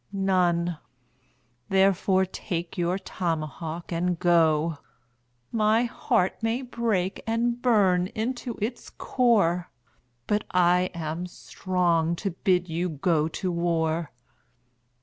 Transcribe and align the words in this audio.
None 0.11 0.79
therefore 1.69 2.25
take 2.25 2.75
your 2.75 2.97
tomahawk 2.97 3.91
and 3.91 4.17
go. 4.17 4.79
My 5.51 5.83
heart 5.83 6.41
may 6.41 6.63
break 6.63 7.21
and 7.27 7.61
burn 7.61 8.07
into 8.15 8.57
its 8.59 8.89
core, 8.89 9.69
But 10.25 10.43
I 10.49 10.89
am 10.95 11.27
strong 11.27 12.15
to 12.15 12.31
bid 12.31 12.67
you 12.67 12.89
go 12.89 13.27
to 13.27 13.51
war. 13.51 14.09